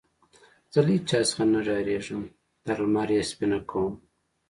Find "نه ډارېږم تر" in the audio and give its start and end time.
1.53-2.77